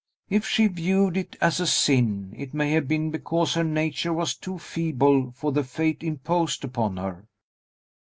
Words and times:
If 0.31 0.47
she 0.47 0.65
viewed 0.65 1.15
it 1.15 1.35
as 1.41 1.59
a 1.59 1.67
sin, 1.67 2.33
it 2.35 2.55
may 2.55 2.71
have 2.71 2.87
been 2.87 3.11
because 3.11 3.53
her 3.53 3.63
nature 3.63 4.11
was 4.11 4.33
too 4.33 4.57
feeble 4.57 5.29
for 5.29 5.51
the 5.51 5.63
fate 5.63 6.01
imposed 6.01 6.63
upon 6.63 6.97
her. 6.97 7.27